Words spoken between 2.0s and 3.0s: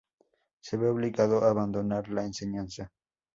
la enseñanza.